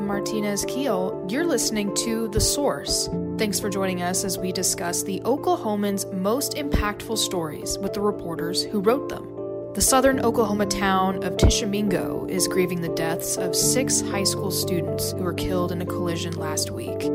[0.00, 1.26] Martinez Keel.
[1.28, 3.08] You're listening to The Source.
[3.36, 8.62] Thanks for joining us as we discuss the Oklahomans' most impactful stories with the reporters
[8.62, 9.28] who wrote them.
[9.74, 15.12] The southern Oklahoma town of Tishomingo is grieving the deaths of six high school students
[15.12, 17.10] who were killed in a collision last week.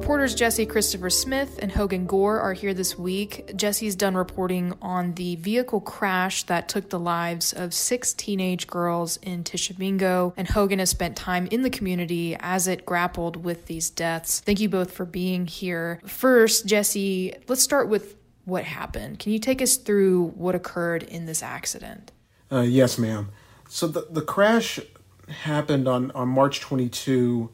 [0.00, 3.52] Reporters Jessie Christopher Smith and Hogan Gore are here this week.
[3.54, 9.18] Jessie's done reporting on the vehicle crash that took the lives of six teenage girls
[9.18, 13.90] in Tishomingo, and Hogan has spent time in the community as it grappled with these
[13.90, 14.40] deaths.
[14.40, 16.00] Thank you both for being here.
[16.06, 19.18] First, Jessie, let's start with what happened.
[19.18, 22.10] Can you take us through what occurred in this accident?
[22.50, 23.28] Uh, yes, ma'am.
[23.68, 24.80] So the the crash
[25.28, 27.50] happened on on March 22.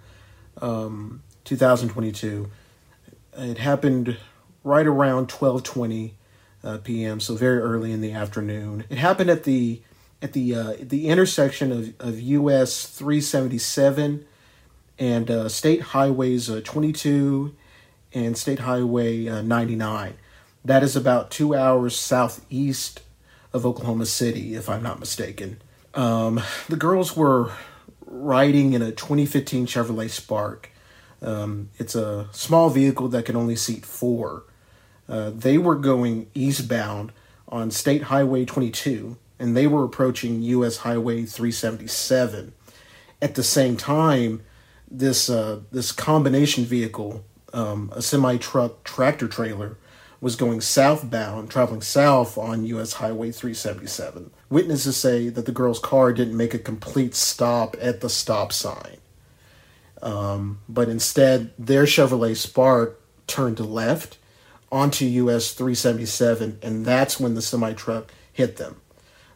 [0.62, 2.50] Um, 2022.
[3.38, 4.18] It happened
[4.62, 6.12] right around 12:20
[6.62, 8.84] uh, p.m., so very early in the afternoon.
[8.90, 9.80] It happened at the
[10.20, 14.26] at the uh, the intersection of, of US 377
[14.98, 17.54] and uh, State Highways uh, 22
[18.12, 20.14] and State Highway uh, 99.
[20.64, 23.02] That is about two hours southeast
[23.52, 25.60] of Oklahoma City, if I'm not mistaken.
[25.94, 27.52] Um, the girls were
[28.04, 30.70] riding in a 2015 Chevrolet Spark
[31.22, 34.44] um, it's a small vehicle that can only seat four.
[35.08, 37.12] Uh, they were going eastbound
[37.48, 40.78] on State Highway 22, and they were approaching U.S.
[40.78, 42.52] Highway 377.
[43.22, 44.42] At the same time,
[44.90, 49.78] this uh, this combination vehicle, um, a semi truck tractor trailer,
[50.20, 52.94] was going southbound, traveling south on U.S.
[52.94, 54.30] Highway 377.
[54.50, 58.98] Witnesses say that the girl's car didn't make a complete stop at the stop sign.
[60.02, 64.18] Um, but instead, their Chevrolet Spark turned left
[64.70, 68.76] onto US 377, and that's when the semi truck hit them.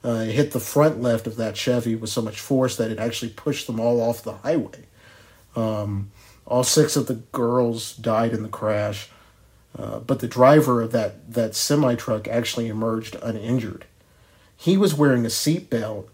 [0.05, 2.99] Uh, it hit the front left of that Chevy with so much force that it
[2.99, 4.87] actually pushed them all off the highway.
[5.55, 6.11] Um,
[6.47, 9.09] all six of the girls died in the crash,
[9.79, 13.85] uh, but the driver of that, that semi truck actually emerged uninjured.
[14.57, 16.09] He was wearing a seatbelt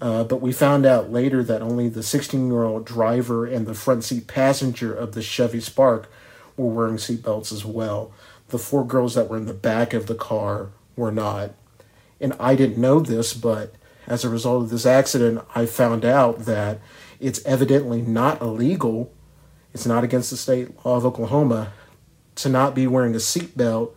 [0.00, 3.74] uh, but we found out later that only the 16 year old driver and the
[3.74, 6.10] front seat passenger of the Chevy Spark
[6.56, 8.12] were wearing seatbelts as well.
[8.48, 11.52] The four girls that were in the back of the car were not.
[12.20, 13.74] And I didn't know this, but
[14.06, 16.80] as a result of this accident, I found out that
[17.20, 19.12] it's evidently not illegal,
[19.72, 21.72] it's not against the state law of Oklahoma,
[22.36, 23.92] to not be wearing a seatbelt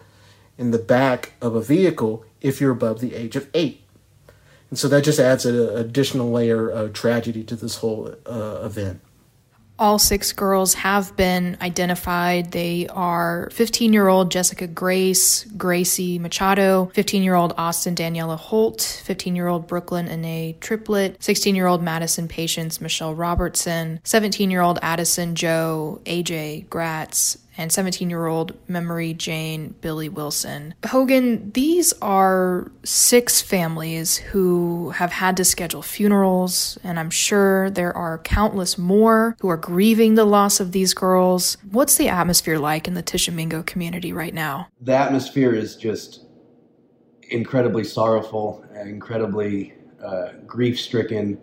[0.58, 3.84] in the back of a vehicle if you're above the age of eight.
[4.70, 9.02] And so that just adds an additional layer of tragedy to this whole uh, event.
[9.80, 12.52] All six girls have been identified.
[12.52, 18.82] They are 15 year old Jessica Grace, Gracie Machado, 15 year old Austin Daniela Holt,
[19.06, 24.62] 15 year old Brooklyn Ane Triplett, 16 year old Madison Patience Michelle Robertson, 17 year
[24.62, 30.76] old Addison Joe AJ Gratz, and 17 year old Memory Jane Billy Wilson.
[30.86, 37.96] Hogan, these are six families who have had to schedule funerals, and I'm sure there
[37.96, 41.58] are countless more who are grieving the loss of these girls.
[41.72, 44.68] What's the atmosphere like in the Tishomingo community right now?
[44.82, 46.26] The atmosphere is just
[47.30, 51.40] incredibly sorrowful, incredibly uh, grief stricken.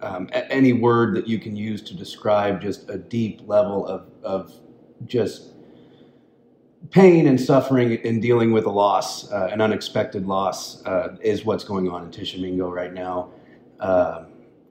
[0.00, 4.52] Um, any word that you can use to describe just a deep level of, of
[5.06, 5.55] just
[6.90, 11.64] pain and suffering in dealing with a loss, uh, an unexpected loss, uh, is what's
[11.64, 13.30] going on in Tishomingo right now.
[13.80, 14.24] Uh,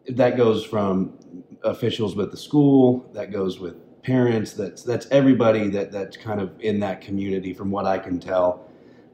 [0.10, 1.18] that goes from
[1.64, 6.52] officials with the school, that goes with parents, that's that's everybody that that's kind of
[6.60, 8.70] in that community, from what I can tell.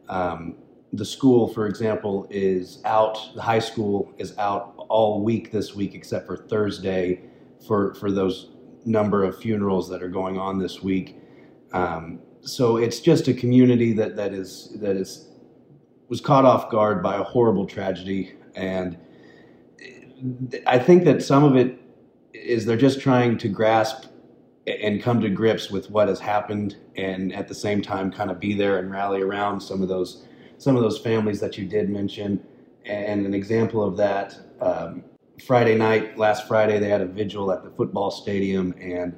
[0.10, 0.56] Um,
[0.94, 3.34] the school, for example, is out.
[3.34, 7.22] The high school is out all week this week, except for Thursday,
[7.66, 8.50] for for those
[8.84, 11.18] number of funerals that are going on this week.
[11.72, 15.30] Um, so it's just a community that that is that is
[16.10, 18.98] was caught off guard by a horrible tragedy, and
[20.68, 21.80] I think that some of it
[22.34, 24.06] is they're just trying to grasp
[24.68, 28.40] and come to grips with what has happened, and at the same time, kind of
[28.40, 30.26] be there and rally around some of those
[30.58, 32.44] some of those families that you did mention.
[32.86, 35.04] And an example of that, um,
[35.46, 39.16] Friday night, last Friday, they had a vigil at the football stadium, and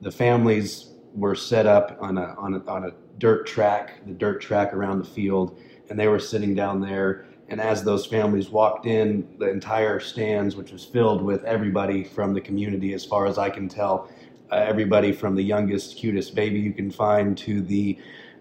[0.00, 4.40] the families were set up on a, on a, on a dirt track, the dirt
[4.40, 5.58] track around the field,
[5.90, 7.26] and they were sitting down there.
[7.48, 12.32] And as those families walked in, the entire stands, which was filled with everybody from
[12.32, 14.08] the community, as far as I can tell,
[14.50, 17.98] uh, everybody from the youngest, cutest baby you can find to the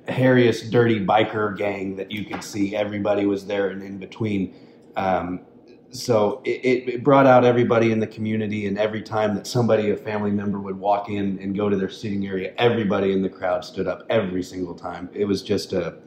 [0.07, 4.53] hairiest, dirty biker gang that you could see, everybody was there and in between.
[4.95, 5.41] Um,
[5.91, 9.97] so it, it brought out everybody in the community, and every time that somebody, a
[9.97, 13.63] family member, would walk in and go to their seating area, everybody in the crowd
[13.65, 15.09] stood up every single time.
[15.13, 15.97] It was just a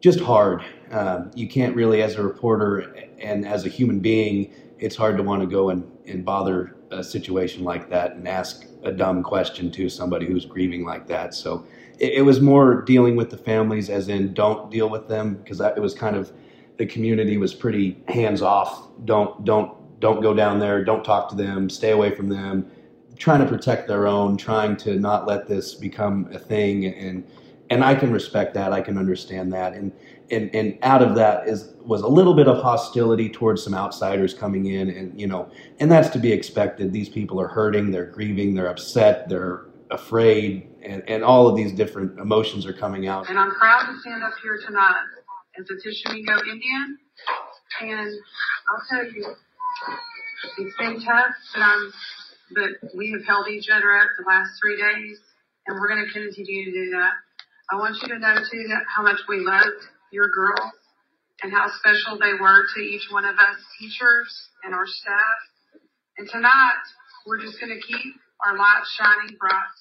[0.00, 0.62] just hard.
[0.90, 5.22] Um, you can't really, as a reporter and as a human being, it's hard to
[5.22, 9.70] want to go and, and bother a situation like that and ask a dumb question
[9.70, 11.32] to somebody who's grieving like that.
[11.32, 11.66] So
[11.98, 15.58] it, it was more dealing with the families, as in don't deal with them, because
[15.60, 16.32] it was kind of
[16.76, 18.88] the community was pretty hands off.
[19.04, 20.84] Don't don't don't go down there.
[20.84, 21.70] Don't talk to them.
[21.70, 22.70] Stay away from them.
[23.16, 24.36] Trying to protect their own.
[24.36, 26.86] Trying to not let this become a thing.
[26.86, 27.26] And
[27.70, 28.72] and I can respect that.
[28.72, 29.74] I can understand that.
[29.74, 29.92] And
[30.30, 34.34] and and out of that is was a little bit of hostility towards some outsiders
[34.34, 34.90] coming in.
[34.90, 36.92] And you know, and that's to be expected.
[36.92, 37.90] These people are hurting.
[37.90, 38.54] They're grieving.
[38.54, 39.28] They're upset.
[39.28, 40.68] They're afraid.
[40.82, 43.30] And, and all of these different emotions are coming out.
[43.30, 44.96] And I'm proud to stand up here tonight
[45.58, 46.98] as a Tishomingo Indian.
[47.80, 48.10] And
[48.68, 49.34] I'll tell you,
[50.58, 51.92] it's been tough, but I'm,
[52.54, 55.18] but we have held each other up the last three days,
[55.66, 57.12] and we're going to continue to do that.
[57.70, 60.74] I want you to know too that how much we loved your girls
[61.42, 64.30] and how special they were to each one of us teachers
[64.64, 65.38] and our staff.
[66.18, 66.84] And tonight,
[67.26, 68.14] we're just going to keep
[68.46, 69.74] our light shining bright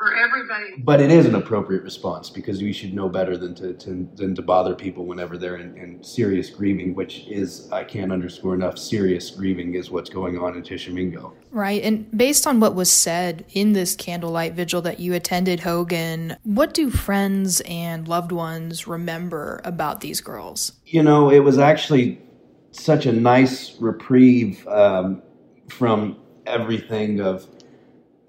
[0.00, 0.76] for everybody.
[0.78, 4.34] But it is an appropriate response because we should know better than to, to than
[4.34, 8.78] to bother people whenever they're in, in, serious grieving, which is I can't underscore enough.
[8.78, 11.34] Serious grieving is what's going on in Tishomingo.
[11.50, 16.38] Right, and based on what was said in this candlelight vigil that you attended, Hogan,
[16.44, 20.72] what do friends and loved ones remember about these girls?
[20.86, 22.22] You know, it was actually
[22.70, 25.20] such a nice reprieve um,
[25.68, 27.46] from everything of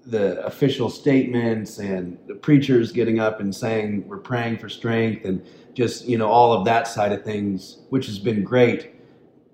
[0.06, 5.44] the official statements and the preachers getting up and saying we're praying for strength and
[5.74, 8.94] just you know all of that side of things which has been great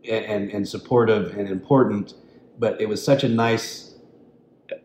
[0.09, 2.15] and and supportive and important.
[2.59, 3.89] But it was such a nice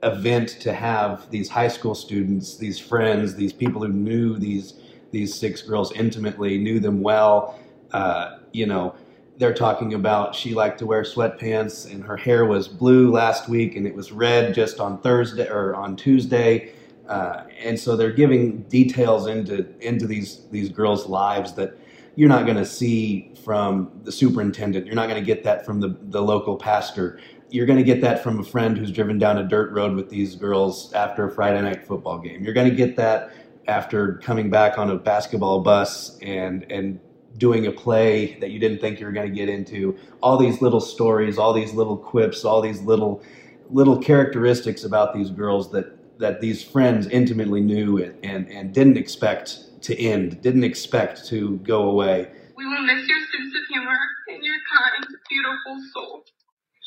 [0.04, 4.76] event to have these high school students these friends these people who knew these
[5.12, 7.60] these six girls intimately knew them well
[7.92, 8.96] uh, you know
[9.38, 13.76] they're talking about she liked to wear sweatpants and her hair was blue last week
[13.76, 16.74] and it was red just on Thursday or on Tuesday.
[17.08, 21.78] Uh, and so they're giving details into into these these girls' lives that
[22.16, 24.86] you're not going to see from the superintendent.
[24.86, 27.20] You're not going to get that from the, the local pastor.
[27.50, 30.10] You're going to get that from a friend who's driven down a dirt road with
[30.10, 32.44] these girls after a Friday night football game.
[32.44, 33.32] You're going to get that
[33.68, 37.00] after coming back on a basketball bus and and
[37.38, 39.98] doing a play that you didn't think you were going to get into.
[40.22, 43.24] All these little stories all these little quips all these little
[43.70, 48.98] little characteristics about these girls that that these friends intimately knew and and, and didn't
[48.98, 52.32] expect to end didn't expect to go away.
[52.56, 53.98] We will miss your sense of humor
[54.30, 56.24] and your kind beautiful soul.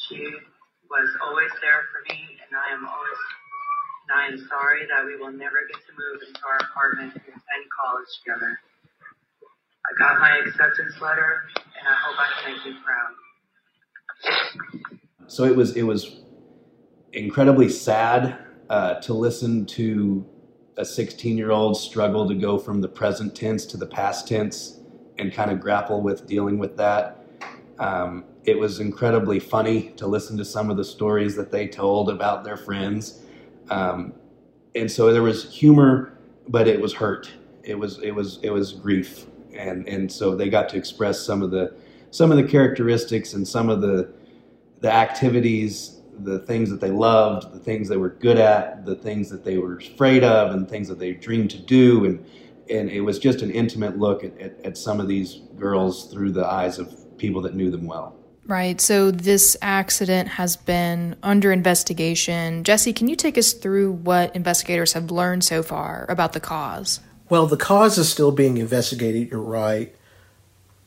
[0.09, 0.23] She
[0.91, 3.21] was always there for me and i am always
[4.07, 7.27] and i am sorry that we will never get to move into our apartment and
[7.27, 8.55] attend college together.
[8.55, 8.76] I
[9.99, 13.13] got my acceptance letter, and I hope I can make you proud.
[15.27, 16.21] So it was it was
[17.13, 18.39] incredibly sad
[18.69, 20.25] uh, to listen to
[20.77, 24.81] a 16 year old struggle to go from the present tense to the past tense
[25.19, 27.25] and kind of grapple with dealing with that.
[27.79, 32.11] Um, it was incredibly funny to listen to some of the stories that they told
[32.11, 33.23] about their friends.
[33.71, 34.13] Um,
[34.75, 36.19] and so there was humor,
[36.49, 37.33] but it was hurt.
[37.63, 41.43] It was it was it was grief and and so they got to express some
[41.43, 41.75] of the
[42.11, 44.13] some of the characteristics and some of the
[44.81, 49.29] the activities the things that they loved the things they were good at the things
[49.29, 52.25] that they were afraid of and things that they dreamed to do and
[52.69, 56.33] and it was just an intimate look at, at, at some of these girls through
[56.33, 58.81] the eyes of people that knew them well Right.
[58.81, 62.63] So this accident has been under investigation.
[62.63, 67.01] Jessie, can you take us through what investigators have learned so far about the cause?
[67.29, 69.31] Well, the cause is still being investigated.
[69.31, 69.95] You're right.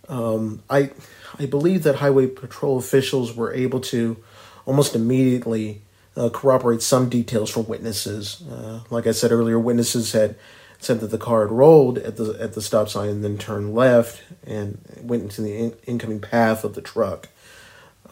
[0.08, 0.92] Um, I
[1.38, 4.18] I believe that highway patrol officials were able to
[4.66, 5.82] almost immediately
[6.16, 8.44] uh, corroborate some details from witnesses.
[8.50, 10.36] Uh, like I said earlier, witnesses had
[10.80, 13.76] said that the car had rolled at the at the stop sign and then turned
[13.76, 17.28] left and went into the in- incoming path of the truck.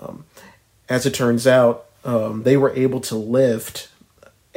[0.02, 0.26] Um,
[0.90, 3.90] as it turns out, um, they were able to lift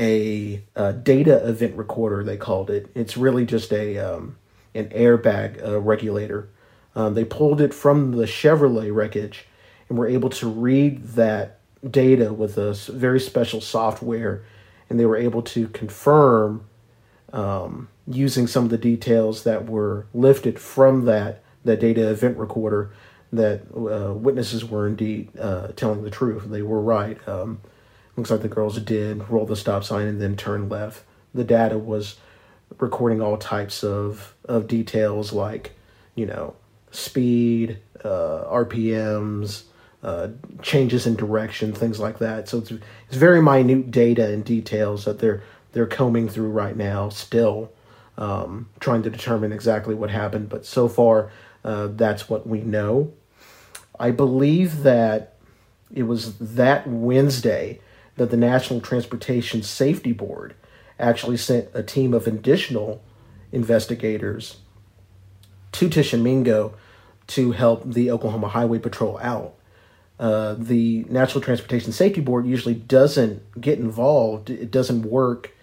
[0.01, 2.25] a, a, data event recorder.
[2.25, 2.91] They called it.
[2.95, 4.37] It's really just a um,
[4.75, 6.49] an airbag uh, regulator.
[6.97, 9.47] Um, they pulled it from the Chevrolet wreckage
[9.89, 14.43] and were able to read that data with a very special software,
[14.89, 16.65] and they were able to confirm
[17.33, 22.91] um, using some of the details that were lifted from that that data event recorder
[23.33, 26.45] that uh, witnesses were indeed uh, telling the truth.
[26.47, 27.17] They were right.
[27.29, 27.61] Um,
[28.21, 31.03] looks like the girls did roll the stop sign and then turn left.
[31.33, 32.17] The data was
[32.79, 35.73] recording all types of, of details like,
[36.15, 36.55] you know,
[36.91, 39.63] speed, uh, RPMs,
[40.03, 40.29] uh,
[40.61, 42.49] changes in direction, things like that.
[42.49, 47.11] So it's, it's very minute data and details that they're they're combing through right now,
[47.11, 47.71] still
[48.19, 50.49] um, trying to determine exactly what happened.
[50.49, 51.31] But so far,
[51.65, 53.13] uh, that's what we know.
[53.99, 55.37] I believe that
[55.95, 57.81] it was that Wednesday
[58.17, 60.55] that the National Transportation Safety Board
[60.99, 63.03] actually sent a team of additional
[63.53, 64.59] investigators
[65.73, 66.75] to Tishomingo
[67.29, 69.55] to help the Oklahoma Highway Patrol out.
[70.19, 74.51] Uh, the National Transportation Safety Board usually doesn't get involved.
[74.51, 75.55] It doesn't work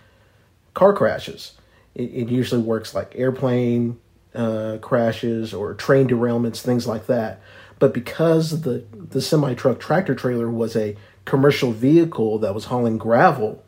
[0.74, 1.54] car crashes.
[1.94, 4.00] It, it usually works like airplane
[4.34, 7.42] uh, crashes or train derailments, things like that.
[7.80, 10.96] But because the the semi truck tractor trailer was a
[11.28, 13.64] commercial vehicle that was hauling gravel,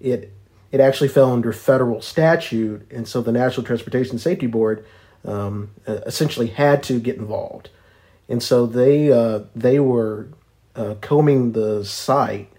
[0.00, 0.32] it
[0.70, 4.86] it actually fell under federal statute, and so the National Transportation Safety Board
[5.24, 7.70] um, essentially had to get involved,
[8.28, 10.28] and so they uh, they were
[10.76, 12.50] uh, combing the site,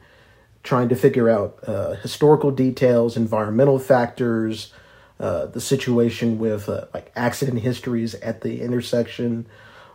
[0.64, 4.74] trying to figure out uh, historical details, environmental factors,
[5.20, 9.46] uh, the situation with uh, like accident histories at the intersection,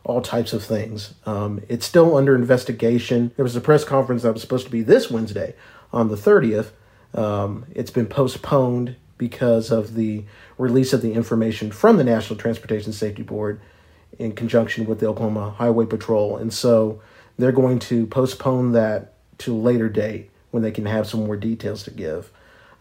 [0.04, 1.14] all types of things.
[1.26, 3.32] Um, it's still under investigation.
[3.36, 5.54] There was a press conference that was supposed to be this Wednesday
[5.92, 6.70] on the 30th.
[7.14, 10.24] Um, it's been postponed because of the
[10.56, 13.60] release of the information from the National Transportation Safety Board
[14.18, 16.36] in conjunction with the Oklahoma Highway Patrol.
[16.36, 17.00] And so
[17.36, 21.36] they're going to postpone that to a later date when they can have some more
[21.36, 22.30] details to give.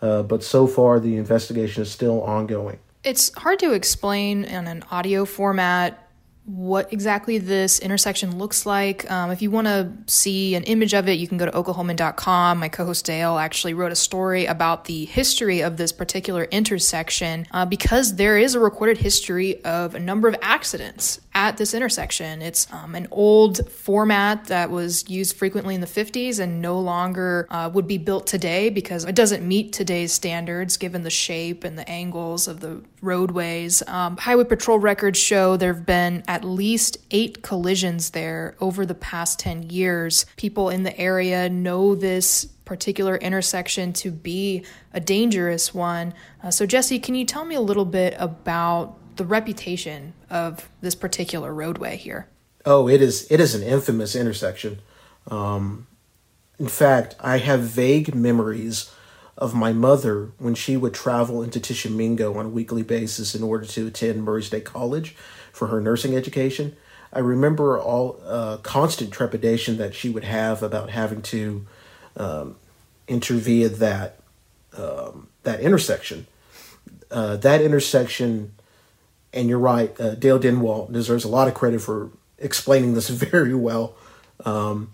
[0.02, 2.80] Uh, but so far, the investigation is still ongoing.
[3.04, 6.07] It's hard to explain in an audio format
[6.48, 9.10] what exactly this intersection looks like.
[9.12, 12.60] Um, if you want to see an image of it, you can go to oklahoman.com.
[12.60, 17.48] My co host Dale actually wrote a story about the history of this particular intersection
[17.52, 22.42] uh, because there is a recorded history of a number of accidents at this intersection.
[22.42, 27.46] It's um, an old format that was used frequently in the 50s and no longer
[27.52, 31.78] uh, would be built today because it doesn't meet today's standards given the shape and
[31.78, 33.84] the angles of the roadways.
[33.86, 38.96] Um, Highway Patrol records show there have been at least eight collisions there over the
[38.96, 40.26] past 10 years.
[40.38, 46.16] People in the area know this particular intersection to be a dangerous one.
[46.44, 50.96] Uh, so, Jessie, can you tell me a little bit about the reputation of this
[50.96, 52.28] particular roadway here?
[52.66, 54.80] Oh, it is it is an infamous intersection.
[55.28, 55.88] Um,
[56.60, 58.92] in fact, I have vague memories
[59.38, 63.66] of my mother when she would travel into Tishomingo on a weekly basis in order
[63.66, 65.16] to attend Murray State College
[65.52, 66.76] for her nursing education.
[67.14, 71.66] I remember all uh, constant trepidation that she would have about having to
[72.16, 72.56] um,
[73.08, 74.20] enter via that
[74.76, 76.28] um, that intersection.
[77.10, 78.52] Uh, that intersection
[79.38, 83.54] and you're right, uh, Dale Denwalt deserves a lot of credit for explaining this very
[83.54, 83.96] well.
[84.44, 84.92] Um,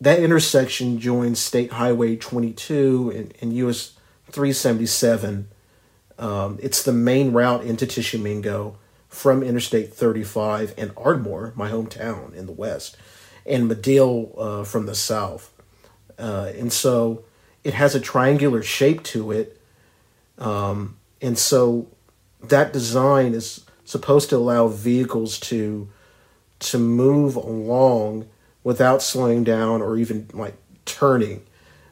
[0.00, 3.94] that intersection joins State Highway 22 and, and US
[4.30, 5.48] 377.
[6.18, 12.46] Um, it's the main route into Tishomingo from Interstate 35 and Ardmore, my hometown in
[12.46, 12.96] the west,
[13.44, 15.52] and Madill uh, from the south.
[16.18, 17.24] Uh, and so
[17.62, 19.60] it has a triangular shape to it.
[20.38, 21.88] Um, and so
[22.42, 25.88] that design is supposed to allow vehicles to
[26.58, 28.28] to move along
[28.64, 31.44] without slowing down or even like turning.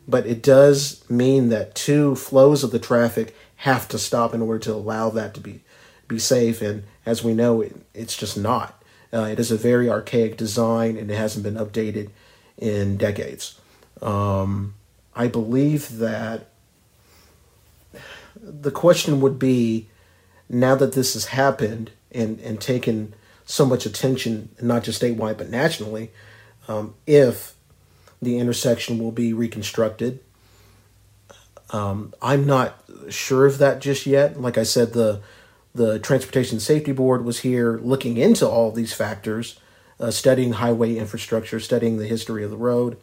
[0.08, 4.58] But it does mean that two flows of the traffic have to stop in order
[4.60, 5.60] to allow that to be
[6.08, 6.62] be safe.
[6.62, 8.82] And as we know it, it's just not.
[9.12, 12.10] Uh, it is a very archaic design and it hasn't been updated
[12.56, 13.60] in decades.
[14.02, 14.74] Um,
[15.14, 16.46] i believe that
[18.40, 19.89] the question would be
[20.50, 23.14] now that this has happened and, and taken
[23.46, 26.10] so much attention, not just statewide but nationally,
[26.68, 27.54] um, if
[28.20, 30.20] the intersection will be reconstructed.
[31.70, 34.40] Um, I'm not sure of that just yet.
[34.40, 35.22] Like I said, the
[35.72, 39.60] the Transportation Safety Board was here looking into all these factors,
[40.00, 42.96] uh, studying highway infrastructure, studying the history of the road,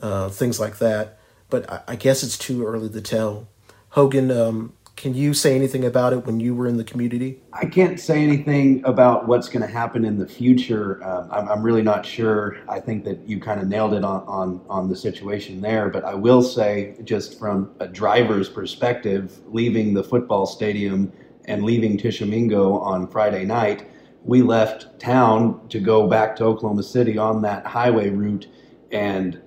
[0.00, 1.18] uh, things like that.
[1.50, 3.46] But I, I, guess it's too early to tell.
[3.90, 7.40] Hogan, um, can you say anything about it when you were in the community?
[7.52, 11.02] I can't say anything about what's going to happen in the future.
[11.04, 12.58] Um, I'm, I'm, really not sure.
[12.68, 15.88] I think that you kind of nailed it on, on, on the situation there.
[15.88, 21.12] But I will say, just from a driver's perspective, leaving the football stadium
[21.44, 23.88] and leaving Tishomingo on Friday night,
[24.24, 28.48] we left town to go back to Oklahoma City on that highway route,
[28.90, 29.40] and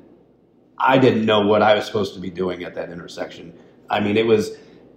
[0.78, 3.54] I didn't know what I was supposed to be doing at that intersection.
[3.90, 4.52] I mean, it was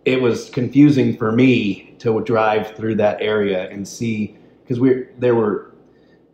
[0.04, 5.34] it was confusing for me to drive through that area and see because we there
[5.34, 5.72] were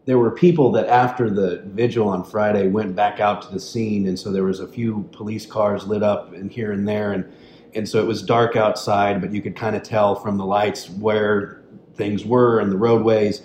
[0.06, 4.08] there were people that after the vigil on Friday went back out to the scene,
[4.08, 7.30] and so there was a few police cars lit up and here and there, and
[7.74, 10.90] and so it was dark outside, but you could kind of tell from the lights
[10.90, 11.62] where
[11.94, 13.42] things were and the roadways.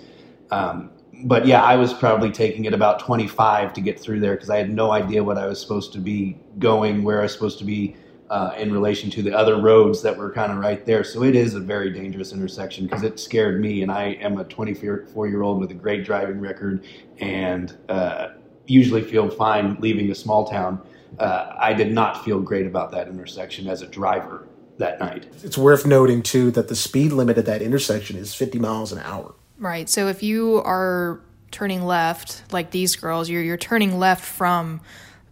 [0.50, 0.90] Um,
[1.24, 4.56] but yeah, I was probably taking it about 25 to get through there because I
[4.56, 7.64] had no idea what I was supposed to be going, where I was supposed to
[7.64, 7.96] be
[8.30, 11.04] uh, in relation to the other roads that were kind of right there.
[11.04, 14.44] So it is a very dangerous intersection because it scared me, and I am a
[14.44, 16.84] 24 year old with a great driving record
[17.18, 18.28] and uh,
[18.66, 20.80] usually feel fine leaving a small town.
[21.18, 24.46] Uh, I did not feel great about that intersection as a driver
[24.78, 25.26] that night.
[25.42, 28.98] It's worth noting too that the speed limit at that intersection is 50 miles an
[28.98, 29.34] hour.
[29.58, 29.88] Right.
[29.88, 34.80] So if you are turning left, like these girls, you're you're turning left from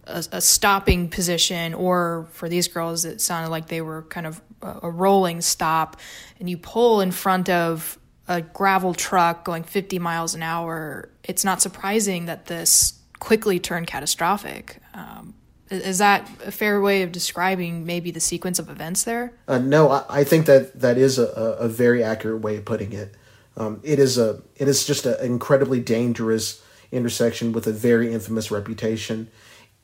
[0.07, 4.41] a, a stopping position, or for these girls, it sounded like they were kind of
[4.61, 5.99] a, rolling stop,
[6.39, 11.09] and you pull in front of a gravel truck going 50 miles an hour.
[11.23, 14.77] It's not surprising that this quickly turned catastrophic.
[14.93, 15.35] Um,
[15.69, 19.33] is that a fair way of describing maybe the sequence of events there?
[19.47, 22.93] Uh, no, I, I, think that that is a, a very accurate way of putting
[22.93, 23.15] it.
[23.57, 28.51] Um, it is a it is just an incredibly dangerous intersection with a very infamous
[28.51, 29.29] reputation.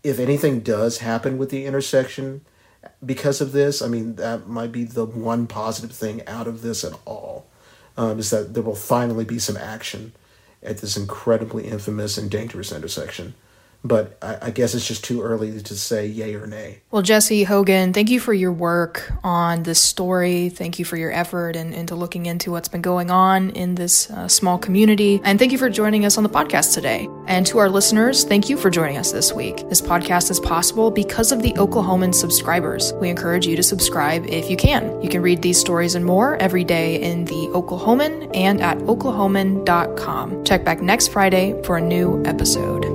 [0.04, 2.42] If anything does happen with the intersection
[3.06, 6.84] because of this, I mean that might be the one positive thing out of this
[6.84, 7.46] at all.
[7.98, 10.14] Um, is that there will finally be some action
[10.64, 13.34] at this incredibly infamous and dangerous intersection
[13.84, 16.82] but I, I, guess it's just too early to say yay or nay.
[16.92, 20.50] Well, Jessie Hogan, thank you for your work on this story.
[20.50, 24.10] Thank you for your effort and into looking into what's been going on in this
[24.12, 25.20] uh, small community.
[25.24, 27.08] And thank you for joining us on the podcast today.
[27.28, 29.68] And to our listeners, thank you for joining us this week.
[29.70, 32.94] This podcast is possible because of the Oklahoman subscribers.
[32.94, 35.02] We encourage you to subscribe if you can.
[35.02, 40.44] You can read these stories and more every day in the Oklahoman and at oklahoman.com.
[40.44, 42.91] Check back next Friday for a new episode.